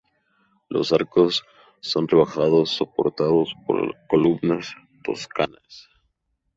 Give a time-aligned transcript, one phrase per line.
[0.67, 1.43] Los arcos
[1.79, 5.89] son rebajados soportados por columnas toscanas.